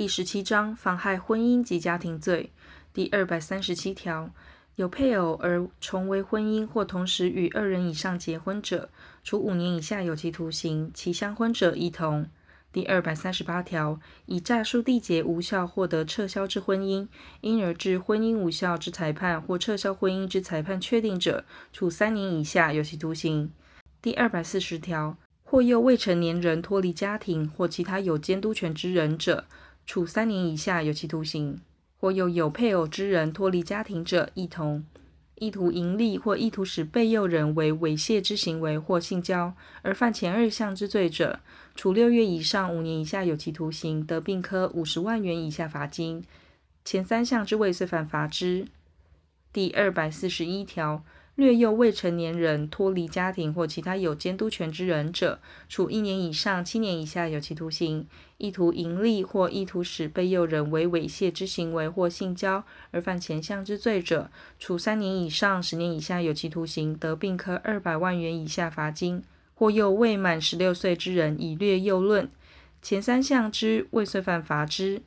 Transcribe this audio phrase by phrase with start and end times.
[0.00, 2.50] 第十七章妨害婚姻及家庭罪
[2.94, 4.30] 第二百三十七条，
[4.76, 8.88] 有配偶而重为婚姻或同时与二人以上结婚者，
[9.22, 12.26] 处五年以下有期徒刑；其相婚者亦同。
[12.72, 17.06] 第二百三十八条，以诈术缔结无效获得撤销之婚姻，
[17.42, 21.44] 因而致婚姻无效之裁判或撤销婚姻之裁判确定者，
[21.74, 23.52] 处三年以下有期徒刑。
[24.00, 29.44] 第二百四十条，或诱未成年人脱离家庭或其他有监督权之人者，
[29.86, 31.56] 处三年以下有期徒刑；
[31.98, 34.84] 或诱有配偶之人脱离家庭者，亦同。
[35.36, 41.40] 意图营利或意图使被诱人为猥亵之行为或性交，而犯前二项之罪者，
[41.74, 46.22] 处六月以上五年以下有期徒刑，得并科五十万元以下罚金；
[46.84, 48.66] 前三项之未遂犯，罚之。
[49.50, 51.02] 第二百四十一条。
[51.36, 58.04] 略诱未成年人脱离家庭或其他有监督权之人者，处一年以上七年以下有期徒刑；
[58.36, 69.22] 意图营利或意图使被诱人为猥亵之行为或性交而犯前项之罪者，处三年以上十年以下有期徒刑，得并科二百万元以下罚金。
[69.54, 72.30] 或诱未满十六岁之人以略诱论，
[72.80, 75.02] 前三项之未遂犯，罚之。